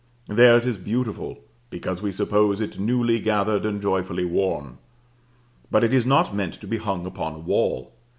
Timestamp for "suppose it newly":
2.11-3.19